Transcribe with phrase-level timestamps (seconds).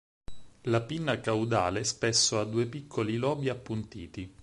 [0.63, 4.33] La pinna caudale spesso ha due piccoli lobi appuntiti.